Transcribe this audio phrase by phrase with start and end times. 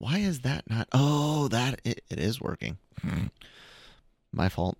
[0.00, 0.88] Why is that not?
[0.92, 2.78] Oh, that it, it is working.
[3.02, 3.26] Hmm.
[4.32, 4.78] My fault.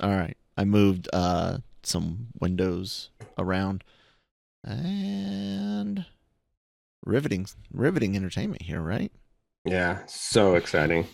[0.00, 3.82] All right, I moved uh some windows around
[4.62, 6.04] and
[7.06, 9.10] riveting, riveting entertainment here, right?
[9.64, 11.06] Yeah, so exciting.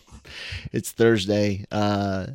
[0.72, 1.66] It's Thursday.
[1.70, 2.26] Uh,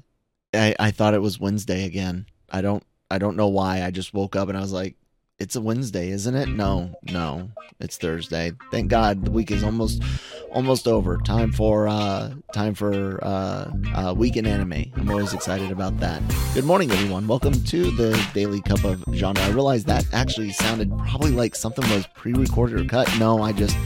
[0.53, 2.25] I I thought it was Wednesday again.
[2.49, 3.83] I don't I don't know why.
[3.83, 4.95] I just woke up and I was like,
[5.39, 6.49] it's a Wednesday, isn't it?
[6.49, 8.51] No, no, it's Thursday.
[8.71, 10.03] Thank God the week is almost
[10.51, 11.17] almost over.
[11.17, 14.91] Time for uh time for uh, uh weekend anime.
[14.95, 16.21] I'm always excited about that.
[16.53, 17.25] Good morning everyone.
[17.25, 19.41] Welcome to the Daily Cup of Genre.
[19.41, 23.09] I realized that actually sounded probably like something was pre-recorded or cut.
[23.17, 23.77] No, I just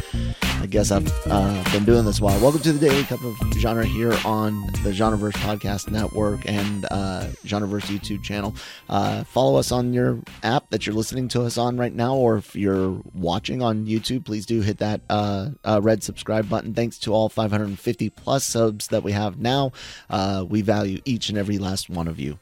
[0.63, 2.39] I guess I've uh, been doing this a while.
[2.39, 7.25] Welcome to the Daily Cup of Genre here on the Genreverse Podcast Network and uh,
[7.43, 8.55] Genreverse YouTube channel.
[8.87, 12.37] Uh, follow us on your app that you're listening to us on right now, or
[12.37, 16.73] if you're watching on YouTube, please do hit that uh, uh, red subscribe button.
[16.73, 19.73] Thanks to all 550 plus subs that we have now.
[20.09, 22.39] Uh, we value each and every last one of you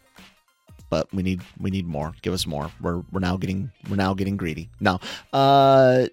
[0.92, 2.14] but we need we need more.
[2.22, 2.70] Give us more.
[2.82, 4.70] We're we're now getting we're now getting greedy.
[4.82, 5.00] Now,
[5.32, 6.08] uh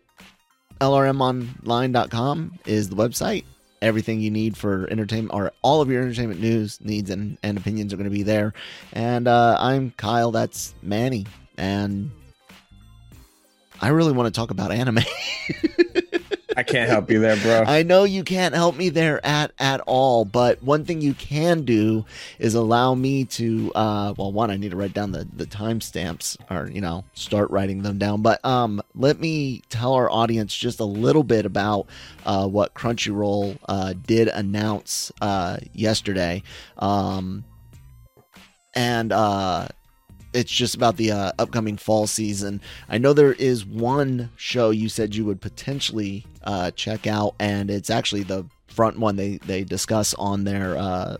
[0.81, 3.45] lrmonline.com is the website.
[3.81, 7.93] Everything you need for entertainment, or all of your entertainment news, needs, and, and opinions
[7.93, 8.53] are going to be there.
[8.93, 10.33] And uh, I'm Kyle.
[10.33, 11.27] That's Manny.
[11.57, 12.11] And
[13.81, 14.99] I really want to talk about anime.
[16.59, 17.63] I can't help you there, bro.
[17.73, 21.63] I know you can't help me there at at all, but one thing you can
[21.63, 22.05] do
[22.41, 26.37] is allow me to uh well one I need to write down the the timestamps
[26.51, 30.81] or you know start writing them down, but um let me tell our audience just
[30.81, 31.87] a little bit about
[32.27, 36.43] uh what Crunchyroll uh did announce uh yesterday.
[36.77, 37.45] Um
[38.75, 39.69] and uh
[40.39, 42.61] it's just about the uh, upcoming fall season.
[42.89, 47.71] I know there is one show you said you would potentially uh, check out, and
[47.71, 51.17] it's actually the front one they they discuss on their uh,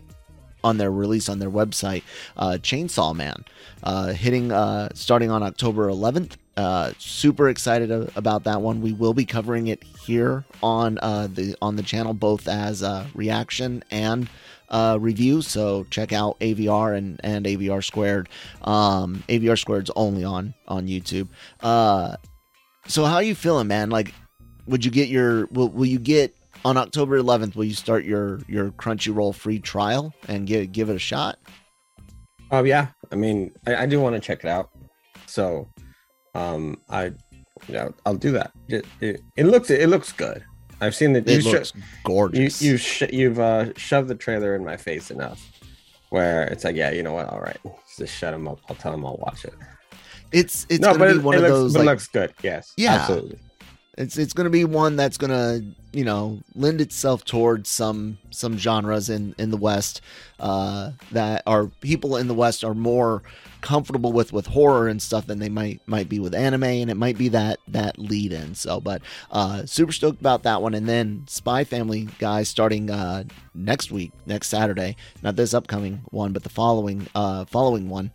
[0.63, 2.03] on their release on their website.
[2.37, 3.43] Uh, Chainsaw Man,
[3.83, 6.37] uh, hitting uh, starting on October 11th.
[6.97, 8.79] super excited about that one.
[8.79, 13.83] We will be covering it here on the on the channel, both as a reaction
[13.91, 14.29] and
[14.69, 15.41] uh, review.
[15.41, 18.29] So check out AVR and, and AVR squared.
[18.63, 21.27] Um, AVR squared's only on on YouTube.
[21.61, 22.15] Uh,
[22.87, 23.89] so how are you feeling, man?
[23.89, 24.13] Like,
[24.65, 26.35] would you get your will, will you get
[26.65, 27.55] on October 11th?
[27.55, 31.39] Will you start your your Crunchyroll free trial and give give it a shot?
[32.51, 34.69] Oh yeah, I mean, I, I do want to check it out.
[35.27, 35.67] So,
[36.33, 37.13] um, I,
[37.67, 38.51] know, I'll do that.
[38.67, 40.43] It, it, it looks it looks good.
[40.81, 41.19] I've seen the.
[41.19, 42.61] It looks sho- gorgeous.
[42.61, 45.41] You, have sh- you've uh, shoved the trailer in my face enough,
[46.09, 47.29] where it's like, yeah, you know what?
[47.29, 47.57] All right,
[47.97, 48.59] just shut him up.
[48.69, 49.53] I'll tell him I'll watch it.
[50.31, 51.73] It's it's no, be it, one it of looks, those.
[51.73, 52.33] But like, looks good.
[52.43, 52.73] Yes.
[52.77, 52.95] Yeah.
[52.95, 53.39] Absolutely.
[53.99, 55.59] It's it's gonna be one that's gonna
[55.91, 59.99] you know lend itself towards some some genres in in the West
[60.39, 63.21] uh, that are people in the West are more
[63.59, 66.95] comfortable with with horror and stuff than they might might be with anime and it
[66.95, 68.55] might be that that lead in.
[68.55, 69.01] So but
[69.31, 70.73] uh super stoked about that one.
[70.73, 76.31] And then spy family guys starting uh next week next saturday not this upcoming one
[76.31, 78.11] but the following uh following one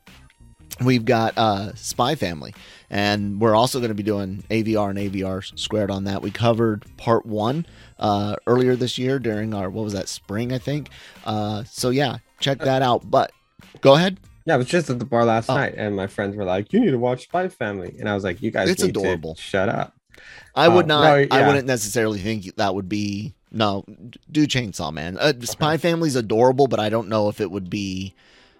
[0.82, 2.54] we've got uh spy family
[2.94, 6.84] and we're also going to be doing avr and avr squared on that we covered
[6.96, 7.66] part one
[7.98, 10.88] uh earlier this year during our what was that spring i think
[11.26, 13.32] uh so yeah check that out but
[13.82, 15.54] go ahead yeah, I was just at the bar last oh.
[15.54, 18.24] night, and my friends were like, "You need to watch Spy Family," and I was
[18.24, 19.36] like, "You guys, it's adorable.
[19.36, 19.94] shut up."
[20.54, 21.04] I would um, not.
[21.04, 21.26] No, yeah.
[21.30, 23.84] I wouldn't necessarily think that would be no.
[24.30, 25.16] Do Chainsaw Man.
[25.18, 28.14] Uh, Spy Family's adorable, but I don't know if it would be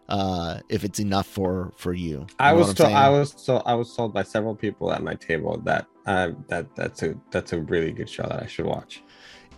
[0.09, 3.73] uh if it's enough for for you, you i was told i was so i
[3.75, 7.61] was told by several people at my table that uh that that's a that's a
[7.61, 9.03] really good show that i should watch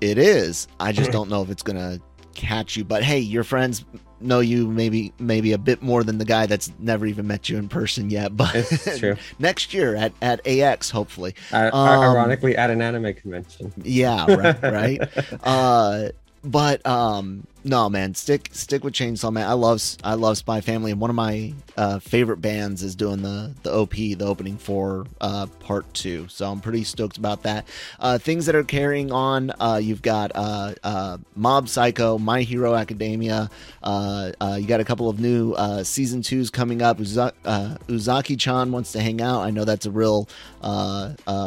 [0.00, 0.68] it is.
[0.78, 1.98] I just don't know if it's gonna
[2.34, 2.84] catch you.
[2.84, 3.84] But hey, your friends
[4.20, 7.56] know you maybe maybe a bit more than the guy that's never even met you
[7.56, 8.36] in person yet.
[8.36, 9.16] But It's true.
[9.38, 11.34] next year at at AX, hopefully.
[11.50, 13.72] I- Um, ironically, at an anime convention.
[13.82, 15.00] Yeah, right, right.
[15.44, 16.08] uh,
[16.44, 19.48] but um, no, man, stick stick with Chainsaw Man.
[19.48, 23.22] I love I love Spy Family, and one of my uh, favorite bands is doing
[23.22, 26.28] the the OP, the opening for uh, part two.
[26.28, 27.66] So I'm pretty stoked about that.
[27.98, 32.74] Uh, things that are carrying on, uh, you've got uh, uh, Mob Psycho, My Hero
[32.74, 33.50] Academia.
[33.84, 37.00] You got a couple of new season twos coming up.
[37.00, 39.40] Uza- uh, Uzaki-chan wants to hang out.
[39.40, 40.28] I know that's a real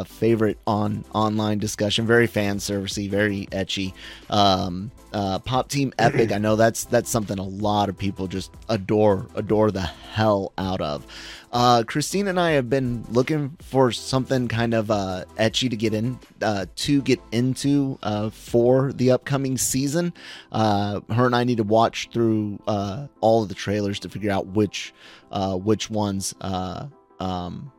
[0.06, 2.06] favorite on online discussion.
[2.06, 3.94] Very fan servicey, very ecchi.
[4.28, 6.32] Um, uh, Pop Team Epic.
[6.32, 10.80] I know that's that's something a lot of people just adore adore the hell out
[10.80, 11.06] of.
[11.52, 15.94] Uh, Christine and I have been looking for something kind of uh, ecchi to get
[15.94, 20.12] in uh, to get into uh, for the upcoming season.
[20.52, 24.30] Uh, her and I need to watch through uh, all of the trailers to figure
[24.30, 24.92] out which
[25.32, 26.34] uh, which ones.
[26.40, 26.86] Uh,
[27.18, 27.72] um,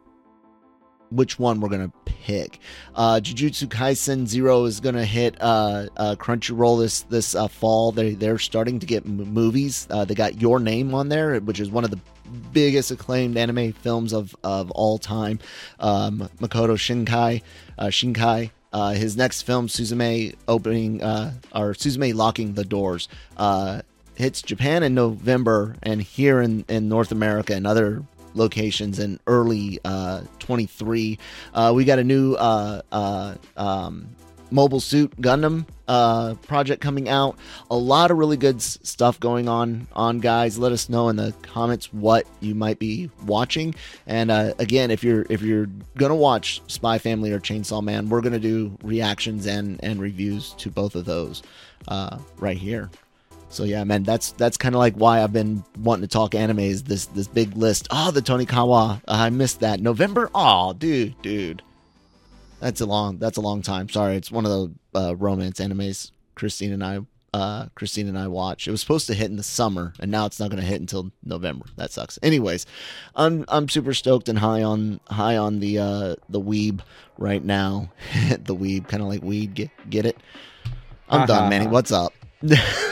[1.11, 2.59] which one we're gonna pick.
[2.95, 7.91] Uh, Jujutsu Kaisen Zero is gonna hit uh, uh, Crunchyroll this this uh, fall.
[7.91, 9.87] They they're starting to get m- movies.
[9.89, 11.99] Uh, they got Your Name on there, which is one of the
[12.53, 15.39] biggest acclaimed anime films of of all time.
[15.79, 17.41] Um, Makoto Shinkai
[17.77, 18.51] uh, Shinkai.
[18.95, 23.09] His next film, Suzume opening or Suzume locking the doors,
[24.15, 29.79] hits Japan in November, and here in, in North America and other locations in early
[29.85, 31.17] uh, 23.
[31.53, 34.07] Uh, we got a new uh, uh, um,
[34.51, 37.37] mobile suit Gundam uh, project coming out.
[37.69, 39.87] A lot of really good s- stuff going on.
[39.93, 43.73] On guys, let us know in the comments what you might be watching.
[44.07, 45.67] And uh, again, if you're if you're
[45.97, 50.69] gonna watch Spy Family or Chainsaw Man, we're gonna do reactions and and reviews to
[50.69, 51.41] both of those
[51.87, 52.89] uh, right here.
[53.51, 56.85] So yeah, man, that's that's kind of like why I've been wanting to talk animes.
[56.85, 57.87] This this big list.
[57.91, 59.01] Oh, the Tonikawa.
[59.07, 59.81] I missed that.
[59.81, 60.29] November.
[60.33, 61.61] Oh, dude, dude.
[62.61, 63.17] That's a long.
[63.17, 63.89] That's a long time.
[63.89, 66.11] Sorry, it's one of the uh, romance animes.
[66.35, 66.99] Christine and I,
[67.33, 68.67] uh, Christine and I watch.
[68.67, 70.79] It was supposed to hit in the summer, and now it's not going to hit
[70.79, 71.65] until November.
[71.75, 72.17] That sucks.
[72.23, 72.65] Anyways,
[73.15, 76.81] I'm I'm super stoked and high on high on the uh, the weeb
[77.17, 77.91] right now.
[78.29, 79.55] the weeb, kind of like weed.
[79.55, 80.17] Get get it?
[81.09, 81.67] I'm done, Manny.
[81.67, 82.13] What's up?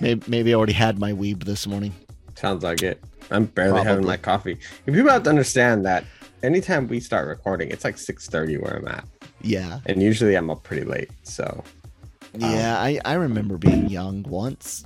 [0.00, 1.92] maybe, maybe I already had my weeb this morning.
[2.34, 3.02] Sounds like it.
[3.30, 4.06] I'm barely having Probably.
[4.06, 4.58] my coffee.
[4.86, 6.04] If people have to understand that
[6.42, 9.04] anytime we start recording, it's like 6:30 where I'm at,
[9.42, 11.10] Yeah, and usually I'm up pretty late.
[11.24, 11.62] So
[12.34, 12.78] um, yeah.
[12.80, 14.84] I, I remember being young once.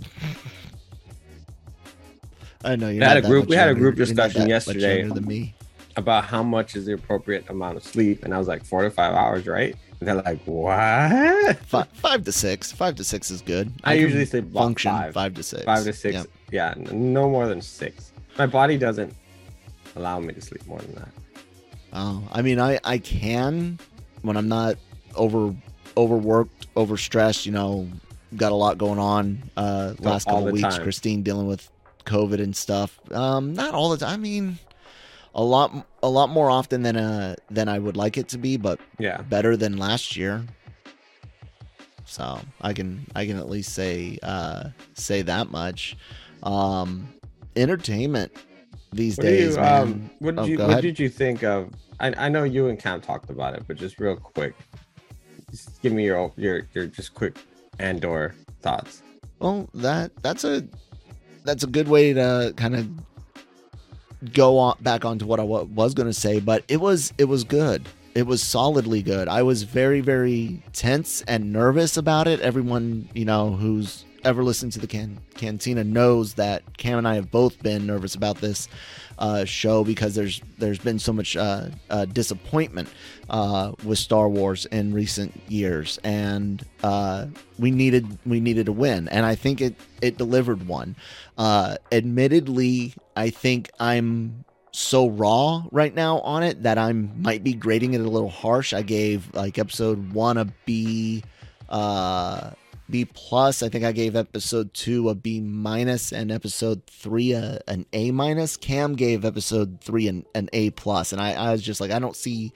[2.65, 5.53] I know you We had a group- we had a group discussion yesterday.
[5.97, 8.91] about how much is the appropriate amount of sleep, and I was like four to
[8.91, 9.77] five hours, right?
[10.05, 11.57] They're like, what?
[11.67, 12.73] Five, five to six.
[12.73, 13.73] Five to six is good.
[13.85, 15.15] I can usually sleep function five.
[15.15, 15.65] five to six.
[15.65, 16.15] Five to six.
[16.15, 16.25] Yeah.
[16.51, 18.13] Yeah, no more than six.
[18.39, 19.15] My body doesn't
[19.97, 21.09] allow me to sleep more than that.
[21.93, 23.79] Oh, I mean, I I can
[24.23, 24.77] when I'm not
[25.15, 25.55] over
[25.97, 27.47] overworked, overstressed.
[27.47, 27.89] You know,
[28.37, 29.43] got a lot going on.
[29.57, 30.83] Uh, last all couple weeks, time.
[30.83, 31.71] Christine dealing with
[32.05, 32.99] COVID and stuff.
[33.13, 34.13] Um, not all the time.
[34.13, 34.59] I mean,
[35.35, 38.57] a lot a lot more often than uh than I would like it to be,
[38.57, 39.23] but Yeah.
[39.23, 40.45] better than last year.
[42.05, 45.97] So I can I can at least say uh, say that much.
[46.43, 47.09] Um,
[47.57, 48.33] entertainment
[48.93, 49.83] these What, days, you, man.
[49.83, 50.83] um, what did Oh, you What ahead.
[50.83, 51.71] did you think of?
[52.01, 54.55] I, I know you and Cam talked about it, but just real quick,
[55.51, 57.37] just give me your your your just quick
[57.79, 59.03] Andor thoughts.
[59.39, 60.67] Well, that that's a
[61.45, 62.89] that's a good way to kind of
[64.33, 67.45] go on back onto what I was going to say, but it was it was
[67.45, 67.89] good.
[68.15, 69.29] It was solidly good.
[69.29, 72.41] I was very very tense and nervous about it.
[72.41, 77.15] Everyone, you know, who's ever listened to the can- Cantina knows that Cam and I
[77.17, 78.69] have both been nervous about this
[79.19, 82.89] uh, show because there's there's been so much uh, uh, disappointment
[83.31, 87.27] uh, with Star Wars in recent years, and uh,
[87.59, 90.97] we needed we needed a win, and I think it it delivered one.
[91.39, 97.53] Uh, admittedly, I think I'm so raw right now on it that I'm might be
[97.53, 98.73] grading it a little harsh.
[98.73, 101.23] I gave like episode one a B.
[101.69, 102.51] Uh,
[102.93, 103.63] B plus.
[103.65, 108.13] I think I gave episode two a B minus and episode three a, an A
[108.13, 108.57] minus.
[108.57, 111.99] Cam gave episode three an, an A plus, and I, I was just like, I
[111.99, 112.53] don't see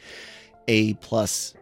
[0.69, 1.55] A plus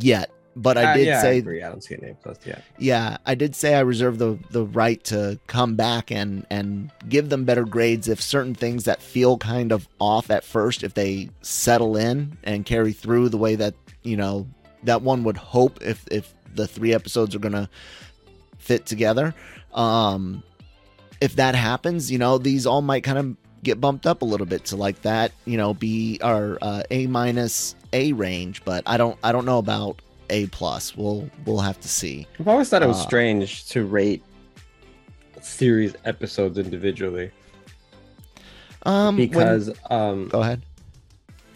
[0.00, 0.30] yet.
[0.56, 1.62] But I Uh, did yeah, I say, agree.
[1.62, 2.64] I don't see an A plus yet.
[2.78, 7.28] yeah, I did say I reserve the the right to come back and and give
[7.28, 11.30] them better grades if certain things that feel kind of off at first, if they
[11.42, 14.48] settle in and carry through the way that you know
[14.82, 17.68] that one would hope if if the three episodes are gonna
[18.58, 19.34] fit together.
[19.74, 20.42] Um,
[21.20, 24.46] if that happens, you know, these all might kind of get bumped up a little
[24.46, 28.62] bit to like that, you know, be our uh, A minus A range.
[28.64, 30.00] But I don't I don't know about
[30.30, 30.96] A plus.
[30.96, 32.26] We'll we'll have to see.
[32.38, 34.22] I've always thought it was Uh, strange to rate
[35.40, 37.30] series episodes individually
[38.84, 40.62] Um, when- because, um, go ahead.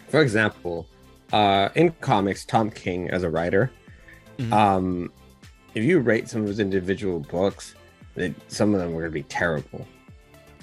[0.09, 0.87] for example,
[1.31, 3.71] uh, in comics, Tom King as a writer,
[4.37, 4.51] Mhm.
[4.53, 5.11] um,
[5.75, 7.75] if you rate some of his individual books,
[8.15, 9.87] that some of them were going to be terrible.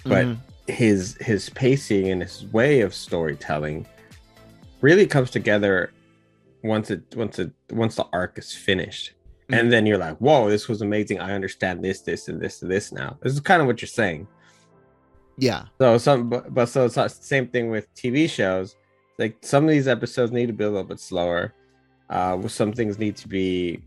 [0.04, 0.38] But Mhm.
[0.68, 3.86] his his pacing and his way of storytelling
[4.80, 5.92] really comes together
[6.62, 9.12] once it once it once the arc is finished.
[9.52, 11.18] And then you're like, whoa, this was amazing.
[11.18, 13.18] I understand this, this, and this, and this now.
[13.20, 14.28] This is kind of what you're saying.
[15.38, 18.76] yeah, So some, but, but so it's not same thing with TV shows.
[19.18, 21.52] Like some of these episodes need to be a little bit slower.
[22.10, 23.80] Uh, some things need to be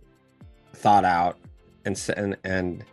[0.74, 1.38] thought out,
[1.86, 2.84] and and and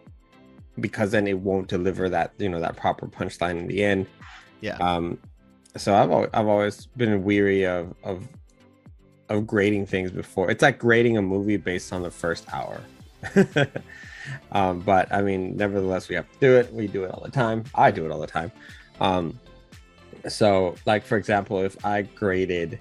[0.81, 4.07] because then it won't deliver that you know that proper punchline in the end.
[4.61, 4.77] yeah.
[4.77, 5.19] Um,
[5.77, 8.29] so I've always, I've always been weary of of
[9.29, 10.51] of grading things before.
[10.51, 12.81] It's like grading a movie based on the first hour.
[14.53, 16.73] um, but I mean, nevertheless, we have to do it.
[16.73, 17.65] We do it all the time.
[17.75, 18.51] I do it all the time.
[19.01, 19.39] Um,
[20.29, 22.81] so, like for example, if I graded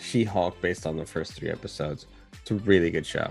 [0.00, 2.06] She-Hulk based on the first three episodes,
[2.40, 3.30] it's a really good show.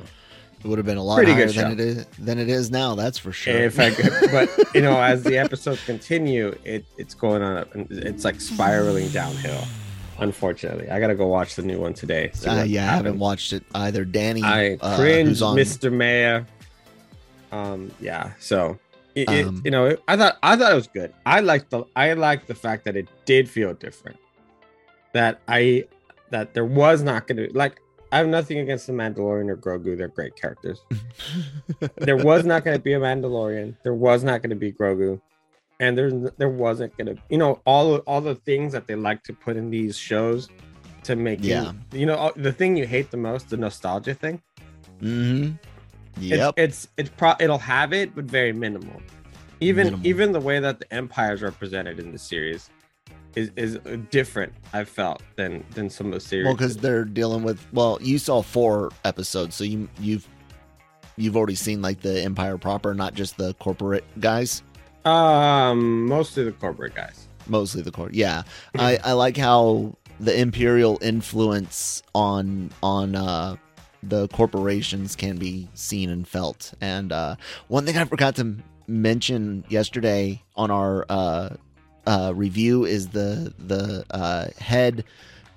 [0.63, 1.69] It would have been a lot Pretty higher than show.
[1.71, 2.93] it is than it is now.
[2.93, 3.53] That's for sure.
[3.55, 3.91] If I,
[4.29, 7.65] but you know, as the episodes continue, it it's going on.
[7.89, 9.63] It's like spiraling downhill.
[10.19, 12.31] Unfortunately, I gotta go watch the new one today.
[12.45, 14.03] uh, yeah, I haven't watched it either.
[14.03, 15.89] Danny, I uh, cringe, who's on, Mr.
[15.93, 16.45] Mayor.
[17.53, 18.33] Um, yeah.
[18.39, 18.77] So,
[19.15, 21.13] it, it- Um, you know, I thought I thought it was good.
[21.25, 24.17] I liked the I liked the fact that it did feel different.
[25.13, 25.85] That I
[26.31, 27.81] that there was not going to like.
[28.11, 29.95] I have nothing against the Mandalorian or Grogu.
[29.95, 30.81] They're great characters.
[31.97, 33.75] there was not going to be a Mandalorian.
[33.83, 35.21] There was not going to be Grogu,
[35.79, 39.23] and there's there wasn't going to you know all all the things that they like
[39.23, 40.49] to put in these shows
[41.03, 41.73] to make Yeah.
[41.91, 44.41] you know all- the thing you hate the most the nostalgia thing.
[44.99, 45.51] hmm
[46.17, 46.53] It's, Yep.
[46.57, 49.01] it's it's pro it'll have it, but very minimal.
[49.61, 50.07] Even Minimal.
[50.07, 52.69] even the way that the empire is represented in the series
[53.35, 54.53] is is different.
[54.73, 56.45] I felt than than some of the series.
[56.45, 57.65] well, because they're dealing with.
[57.73, 60.27] Well, you saw four episodes, so you you've
[61.17, 64.63] you've already seen like the Empire proper, not just the corporate guys.
[65.05, 67.27] um mostly the corporate guys.
[67.47, 68.09] Mostly the core.
[68.11, 68.43] Yeah,
[68.77, 73.55] I I like how the imperial influence on on uh
[74.03, 76.73] the corporations can be seen and felt.
[76.81, 77.35] And uh
[77.67, 78.55] one thing I forgot to
[78.87, 81.49] mention yesterday on our uh
[82.09, 85.05] uh review is the the uh head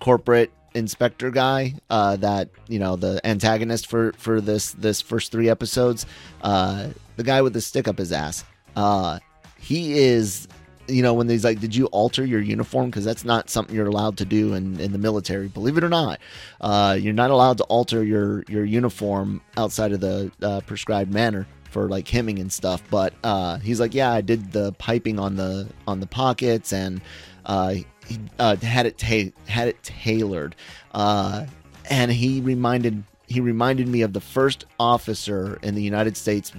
[0.00, 5.48] corporate inspector guy uh that you know the antagonist for for this this first three
[5.48, 6.06] episodes.
[6.42, 8.44] Uh the guy with the stick up his ass.
[8.76, 9.18] Uh
[9.58, 10.46] he is
[10.88, 12.90] you know when he's like did you alter your uniform?
[12.90, 15.88] Because that's not something you're allowed to do in in the military believe it or
[15.88, 16.20] not.
[16.60, 21.46] Uh you're not allowed to alter your your uniform outside of the uh, prescribed manner
[21.72, 25.36] for like hemming and stuff but uh he's like yeah i did the piping on
[25.36, 27.00] the on the pockets and
[27.46, 27.74] uh
[28.06, 30.54] he uh, had it ta- had it tailored
[30.92, 31.46] uh
[31.90, 36.52] and he reminded he reminded me of the first officer in the united states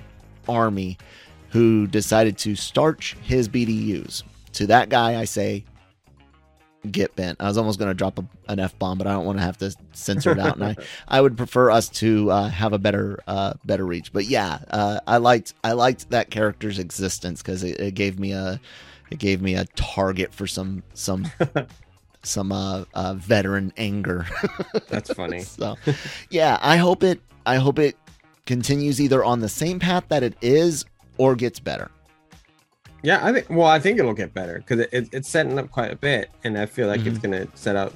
[0.49, 0.97] army
[1.53, 4.23] who decided to starch his BDUs.
[4.53, 5.63] To that guy, I say,
[6.89, 7.41] get bent.
[7.41, 9.43] I was almost going to drop a, an F bomb, but I don't want to
[9.43, 10.55] have to censor it out.
[10.55, 10.75] and I,
[11.07, 14.11] I would prefer us to uh, have a better, uh, better reach.
[14.11, 18.33] But yeah, uh, I liked, I liked that character's existence because it, it gave me
[18.33, 18.59] a,
[19.09, 21.25] it gave me a target for some, some,
[22.23, 24.25] some uh, uh, veteran anger.
[24.89, 25.41] That's funny.
[25.41, 25.77] So,
[26.29, 27.21] yeah, I hope it.
[27.45, 27.97] I hope it
[28.45, 30.85] continues either on the same path that it is
[31.17, 31.91] or gets better.
[33.03, 33.49] Yeah, I think.
[33.49, 36.29] Well, I think it'll get better because it, it, it's setting up quite a bit,
[36.43, 37.09] and I feel like Mm-hmm.
[37.09, 37.93] it's gonna set up,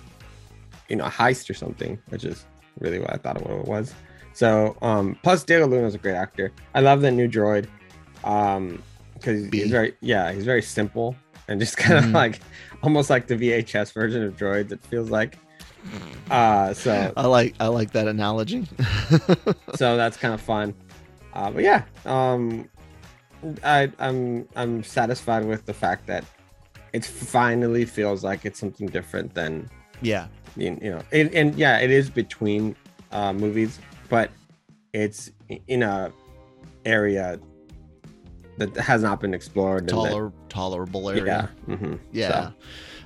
[0.90, 2.46] you know, a heist or something, which is
[2.80, 3.94] really what I thought it was.
[4.34, 6.52] So, um, plus Diego Luna is a great actor.
[6.76, 7.68] I love that new droid,
[8.24, 8.84] um,
[9.16, 11.16] because he's very, yeah, he's very simple
[11.48, 12.14] and just kind of Mhm.
[12.14, 12.42] like,
[12.84, 14.72] almost like the VHS version of droids.
[14.72, 15.38] It feels like.
[16.30, 18.68] Uh, so I like I like that analogy.
[19.76, 20.74] so that's kind of fun.
[21.34, 22.68] Uh, but yeah, um,
[23.64, 26.24] I, I'm I'm satisfied with the fact that
[26.94, 29.70] it finally feels like it's something different than
[30.02, 32.76] yeah, you you know, and, and yeah, it is between
[33.12, 33.80] uh, movies,
[34.10, 34.32] but
[34.94, 35.32] it's
[35.68, 36.12] in a
[36.86, 37.40] area
[38.58, 39.84] that has not been explored.
[39.86, 41.50] that- toler tolerable area.
[41.68, 42.00] yeah, mhm.
[42.12, 42.30] Yeah.
[42.30, 42.54] So,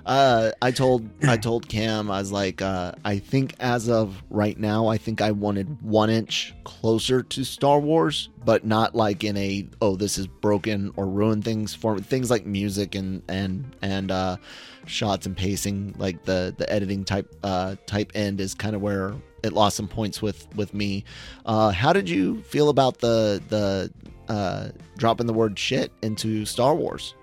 [0.05, 4.57] Uh, I told I told Cam I was like uh, I think as of right
[4.57, 9.37] now I think I wanted one inch closer to Star Wars, but not like in
[9.37, 14.11] a oh this is broken or ruined things for things like music and and and
[14.11, 14.37] uh,
[14.85, 19.13] shots and pacing like the the editing type uh, type end is kind of where
[19.43, 21.03] it lost some points with with me.
[21.45, 23.91] Uh, how did you feel about the the
[24.31, 27.13] uh, dropping the word shit into Star Wars?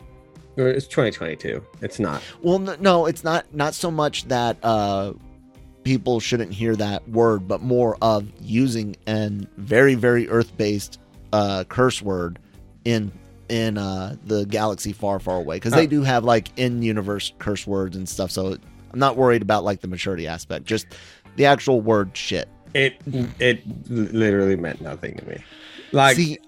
[0.66, 1.64] It's 2022.
[1.82, 2.22] It's not.
[2.42, 3.52] Well, no, it's not.
[3.54, 5.12] Not so much that uh,
[5.84, 11.00] people shouldn't hear that word, but more of using an very, very Earth-based
[11.32, 12.38] uh, curse word
[12.84, 13.12] in
[13.48, 17.96] in uh, the galaxy far, far away because they do have like in-universe curse words
[17.96, 18.30] and stuff.
[18.30, 18.58] So
[18.92, 20.64] I'm not worried about like the maturity aspect.
[20.66, 20.86] Just
[21.36, 22.48] the actual word shit.
[22.74, 23.00] It
[23.38, 25.42] it literally meant nothing to me.
[25.92, 26.38] Like See,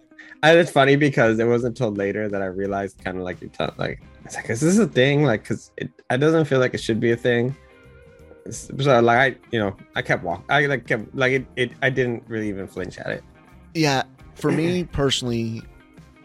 [0.42, 3.48] and it's funny because it wasn't until later that I realized, kind of like you
[3.48, 5.24] tell, like it's like, is this a thing?
[5.24, 7.54] Like, because it, it doesn't feel like it should be a thing.
[8.50, 10.46] So like I, you know, I kept walking.
[10.48, 11.72] I like kept like it, it.
[11.82, 13.24] I didn't really even flinch at it.
[13.74, 14.04] Yeah,
[14.34, 15.62] for me personally,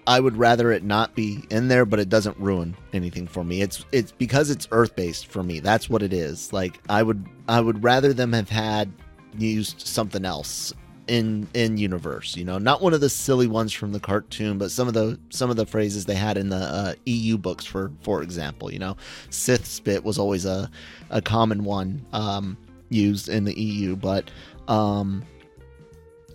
[0.08, 3.62] I would rather it not be in there, but it doesn't ruin anything for me.
[3.62, 5.60] It's it's because it's earth based for me.
[5.60, 6.54] That's what it is.
[6.54, 8.92] Like I would I would rather them have had
[9.38, 10.74] used something else
[11.08, 12.58] in in universe you know?
[12.58, 15.56] Not one of the silly ones from the cartoon but some of the some of
[15.56, 18.98] the phrases they had in the uh, eu books for for example you know?
[19.30, 20.70] Sith spit was always a
[21.10, 22.58] a common one um
[22.90, 24.30] used in the eu but
[24.68, 25.24] um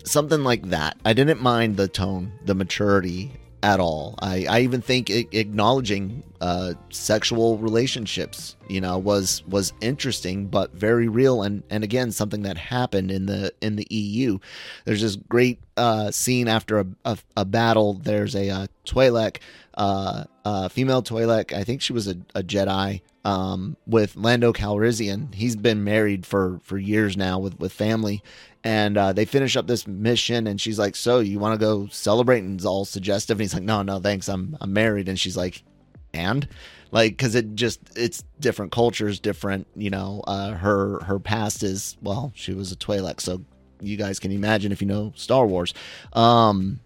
[0.03, 0.97] something like that.
[1.05, 3.31] I didn't mind the tone the maturity
[3.63, 4.15] at all.
[4.19, 11.07] I, I even think acknowledging uh, sexual relationships, you know, was was interesting but very
[11.07, 14.39] real and and again something that happened in the in the EU.
[14.85, 17.93] There's this great uh, scene after a, a, a, battle.
[17.93, 19.37] There's a, a uh, Twi'lek,
[19.75, 21.53] uh, uh, female Twi'lek.
[21.53, 23.01] I think she was a, a Jedi.
[23.23, 28.23] Um, with Lando Calrissian, he's been married for for years now with with family,
[28.63, 31.87] and uh, they finish up this mission and she's like so you want to go
[31.87, 32.39] celebrate?
[32.39, 33.37] And it's all suggestive.
[33.37, 34.27] And he's like no no thanks.
[34.27, 35.09] I'm i'm married.
[35.09, 35.63] And she's like
[36.13, 36.47] and?
[36.91, 41.97] Like because it just it's different cultures different you know uh, her her past is
[42.01, 43.41] well she was a Twi'lek so
[43.79, 45.73] you guys can imagine if you know Star Wars.
[46.13, 46.79] Um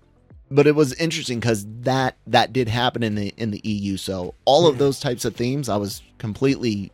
[0.55, 4.33] but it was interesting because that that did happen in the in the EU so
[4.45, 6.91] all of those types of themes I was completely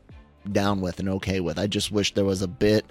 [0.51, 2.85] down with and okay with I just wish there was a bit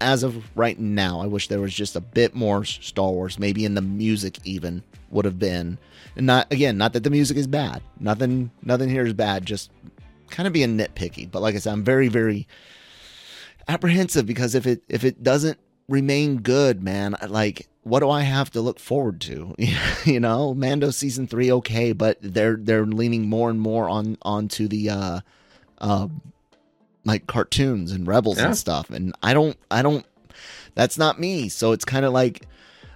[0.00, 3.64] as of right now, I wish there was just a bit more Star Wars, maybe
[3.64, 5.78] in the music even would have been.
[6.16, 7.82] And not again, not that the music is bad.
[8.00, 9.70] Nothing nothing here is bad, just
[10.30, 11.30] kind of being nitpicky.
[11.30, 12.46] But like I said, I'm very, very
[13.68, 18.50] apprehensive because if it if it doesn't remain good, man, like what do I have
[18.52, 19.54] to look forward to?
[20.04, 24.68] you know, Mando season three, okay, but they're they're leaning more and more on onto
[24.68, 25.20] the uh,
[25.78, 26.08] uh,
[27.04, 28.46] like cartoons and rebels yeah.
[28.46, 30.06] and stuff and i don't i don't
[30.74, 32.46] that's not me so it's kind of like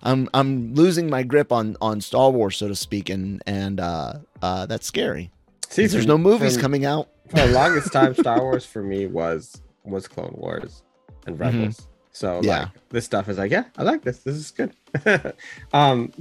[0.03, 4.14] i'm i'm losing my grip on on star wars so to speak and and uh
[4.42, 5.31] uh that's scary
[5.68, 9.61] see there's no movies coming out for the longest time star wars for me was
[9.85, 10.83] was clone wars
[11.27, 11.59] and mm-hmm.
[11.59, 11.92] rebels mm-hmm.
[12.18, 14.72] So yeah like, this stuff is like yeah i like this this is good
[15.72, 16.12] um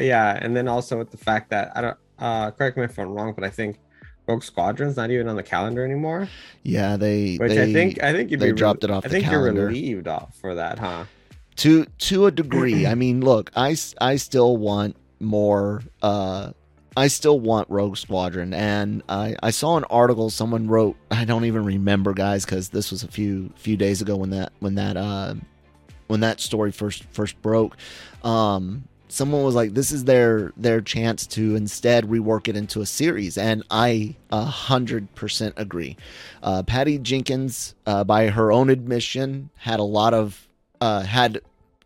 [0.00, 3.12] yeah and then also with the fact that i don't uh correct me if i'm
[3.12, 3.78] wrong but i think
[4.26, 6.28] Rogue Squadron's not even on the calendar anymore.
[6.62, 7.36] Yeah, they.
[7.36, 9.04] Which they, I think I think they dropped it off.
[9.04, 9.60] I think calendar.
[9.60, 11.04] you're relieved off for that, huh?
[11.56, 12.86] To to a degree.
[12.86, 15.82] I mean, look, I I still want more.
[16.00, 16.52] uh
[16.96, 20.96] I still want Rogue Squadron, and I, I saw an article someone wrote.
[21.10, 24.52] I don't even remember, guys, because this was a few few days ago when that
[24.60, 25.34] when that uh,
[26.06, 27.76] when that story first first broke.
[28.22, 32.86] Um, someone was like, "This is their their chance to instead rework it into a
[32.86, 35.96] series," and I a hundred percent agree.
[36.42, 40.46] Uh, Patty Jenkins, uh, by her own admission, had a lot of
[40.80, 41.40] uh, had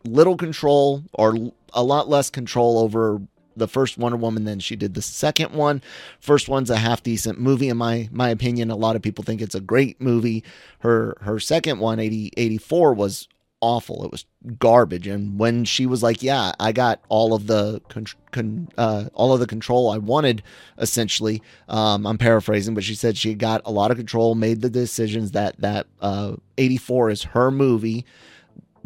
[0.04, 1.34] little control or
[1.72, 3.20] a lot less control over
[3.58, 5.82] the first Wonder Woman then she did the second one.
[6.20, 8.70] First one's a half decent movie in my my opinion.
[8.70, 10.44] A lot of people think it's a great movie.
[10.80, 13.28] Her her second one, 80, 84, was
[13.60, 14.04] awful.
[14.04, 14.24] It was
[14.58, 15.06] garbage.
[15.06, 19.32] And when she was like, "Yeah, I got all of the con- con- uh, all
[19.32, 20.42] of the control I wanted,"
[20.78, 24.70] essentially, um, I'm paraphrasing, but she said she got a lot of control, made the
[24.70, 28.04] decisions that that uh, 84 is her movie.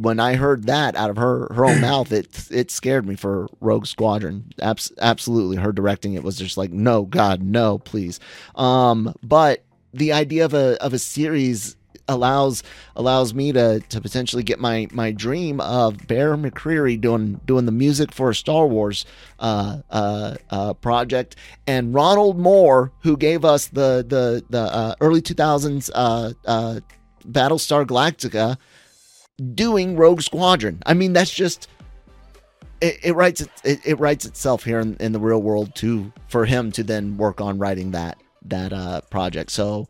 [0.03, 3.49] When I heard that out of her her own mouth, it it scared me for
[3.61, 4.53] Rogue Squadron.
[4.61, 8.21] Abs- absolutely, her directing it was just like, no, God, no, please.
[8.55, 11.77] Um, but the idea of a of a series
[12.09, 12.63] allows
[12.97, 17.73] allows me to to potentially get my my dream of Bear McCreary doing doing the
[17.73, 19.05] music for a Star Wars
[19.39, 21.37] uh, uh, uh, project,
[21.67, 26.81] and Ronald Moore, who gave us the the the uh, early 2000s uh, uh,
[27.27, 28.57] Battlestar Galactica,
[29.55, 30.83] doing Rogue Squadron.
[30.87, 31.69] I mean, that's just
[32.83, 36.13] it, it writes it, it, it writes itself here in, in the real world too
[36.29, 39.51] for him to then work on writing that that uh project.
[39.51, 39.89] So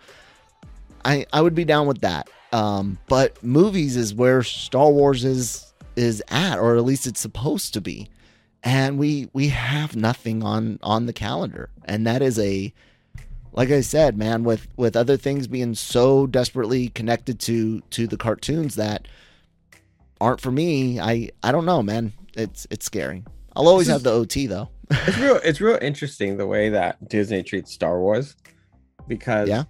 [1.05, 2.29] i i would be down with that.
[2.53, 7.73] Um but movies is where star wars is is at or at least it's supposed
[7.75, 8.09] to be.
[8.63, 11.71] And we we have nothing on on the calendar.
[11.87, 12.73] And that is a
[13.55, 18.17] like i said man with with other things being so desperately connected to to the
[18.17, 19.09] cartoons that
[20.23, 23.23] aren't for me i i don't know man it's it's scary.
[23.55, 24.69] I'll always have the OT though.
[24.91, 28.37] it's real it's real interesting the way that disney treats star wars
[29.09, 29.65] because Yeah.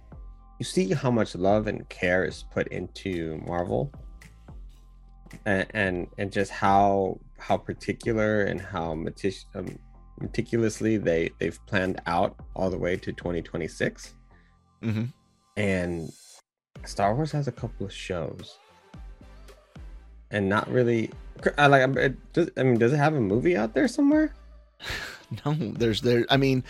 [0.59, 3.91] you see how much love and care is put into marvel
[5.45, 9.67] and and, and just how how particular and how metic- um,
[10.21, 14.13] meticulously they they've planned out all the way to 2026
[14.83, 15.05] Mm-hmm.
[15.57, 16.09] and
[16.85, 18.57] Star Wars has a couple of shows,
[20.33, 21.09] and not really.
[21.57, 21.95] I like.
[21.95, 24.33] It does, I mean, does it have a movie out there somewhere?
[25.45, 26.27] No, there's there.
[26.29, 26.63] I mean,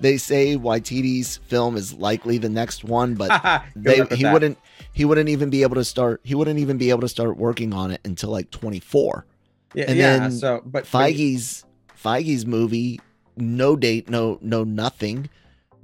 [0.00, 4.32] they say Waititi's film is likely the next one, but they he that.
[4.32, 4.58] wouldn't
[4.92, 6.20] he wouldn't even be able to start.
[6.24, 9.26] He wouldn't even be able to start working on it until like 24.
[9.74, 10.18] Yeah, and yeah.
[10.18, 11.64] then So, but but- Feige's
[12.02, 13.00] Feige's movie,
[13.36, 15.30] no date, no no nothing.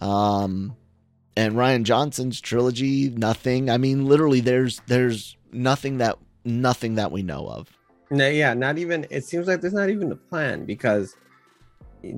[0.00, 0.74] Um,
[1.36, 3.70] and Rian Johnson's trilogy, nothing.
[3.70, 7.68] I mean, literally, there's there's nothing that nothing that we know of.
[8.10, 9.06] No, yeah, not even.
[9.10, 11.16] It seems like there's not even a plan because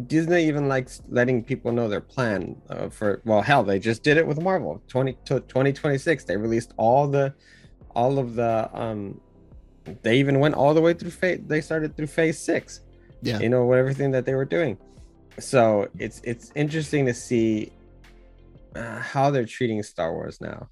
[0.07, 3.23] Disney even likes letting people know their plan uh, for.
[3.25, 4.83] Well, hell, they just did it with Marvel.
[4.89, 7.35] 20 to 2026, they released all the,
[7.95, 8.69] all of the.
[8.75, 9.21] um
[10.03, 11.41] They even went all the way through phase.
[11.47, 12.81] They started through phase six.
[13.23, 13.39] Yeah.
[13.41, 14.77] You know what everything that they were doing.
[15.39, 17.73] So it's it's interesting to see
[18.77, 20.69] uh, how they're treating Star Wars now,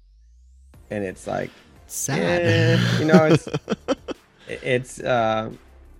[0.91, 1.49] and it's like
[1.87, 2.41] Sad.
[2.41, 3.47] Eh, you know, it's
[4.47, 5.51] it's uh,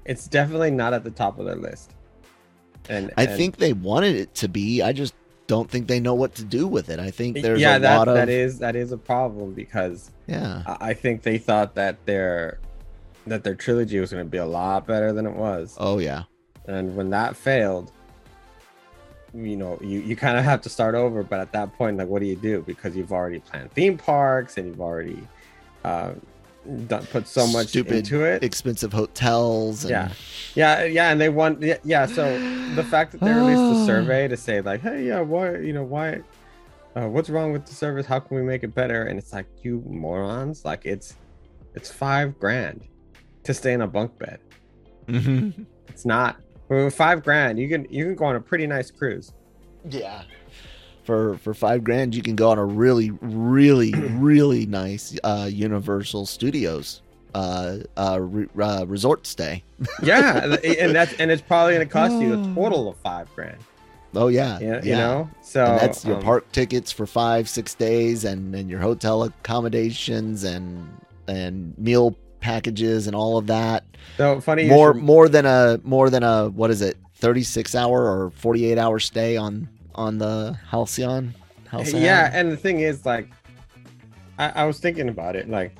[0.05, 1.91] it's definitely not at the top of their list.
[2.89, 4.81] And I and- think they wanted it to be.
[4.81, 5.13] I just
[5.47, 6.99] don't think they know what to do with it.
[6.99, 10.11] I think there's yeah, a that lot of that is that is a problem because
[10.27, 10.63] yeah.
[10.65, 12.59] I I think they thought that their
[13.27, 16.23] that their trilogy was going to be a lot better than it was, Oh yeah.
[16.65, 17.91] and when that failed,
[19.33, 21.23] you know, you you kind of have to start over.
[21.23, 22.61] But at that point, like, what do you do?
[22.61, 25.27] Because you've already planned theme parks and you've already
[25.87, 26.13] uh,
[26.87, 28.43] done, put so much Stupid into it.
[28.43, 29.83] Expensive hotels.
[29.83, 30.11] And, Yeah.
[30.55, 32.05] Yeah, yeah, and they want yeah, yeah.
[32.05, 32.23] So
[32.75, 35.83] the fact that they released the survey to say like, hey, yeah, why, you know,
[35.83, 36.21] why,
[36.95, 38.05] uh, what's wrong with the service?
[38.05, 39.03] How can we make it better?
[39.03, 41.15] And it's like, you morons, like it's,
[41.75, 42.87] it's five grand
[43.43, 44.39] to stay in a bunk bed.
[45.07, 45.65] Mhm.
[45.87, 46.37] It's not
[46.91, 47.57] five grand.
[47.59, 49.31] You can you can go on a pretty nice cruise.
[49.89, 50.23] Yeah.
[51.07, 56.25] For for five grand, you can go on a really, really, really nice uh, Universal
[56.25, 57.01] Studios
[57.33, 59.63] uh, uh, re- uh, resort stay.
[60.03, 63.57] Yeah, and that's and it's probably going to cost you a total of five grand.
[64.15, 65.29] Oh yeah, Yeah, you know.
[65.41, 69.23] So and that's your um, park tickets for five, six days, and and your hotel
[69.23, 70.87] accommodations and
[71.29, 73.85] and meal packages and all of that.
[74.17, 74.67] So funny.
[74.67, 78.29] More should- more than a more than a what is it, thirty six hour or
[78.31, 81.33] forty eight hour stay on on the Halcyon.
[81.69, 82.01] Halcyon.
[82.01, 83.29] Yeah, and the thing is, like,
[84.37, 85.49] I, I was thinking about it.
[85.49, 85.75] Like,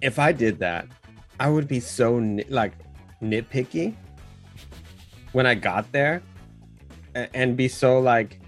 [0.00, 0.86] if I did that,
[1.38, 2.14] I would be so
[2.48, 2.72] like
[3.22, 3.94] nitpicky
[5.32, 6.22] when I got there,
[7.14, 8.40] and, be so like,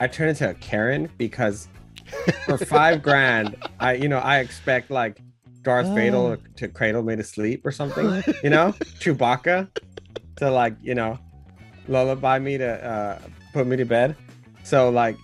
[0.00, 1.68] I turn into a Karen because
[2.44, 5.20] for five grand, I you know I expect like
[5.62, 5.94] Darth Oh.
[5.94, 8.22] Vader to cradle me to sleep or something.
[8.42, 9.68] You know, Chewbacca
[10.36, 11.18] to like you know
[11.88, 13.18] lullaby me to uh,
[13.52, 14.16] put me to bed.
[14.64, 15.16] So like,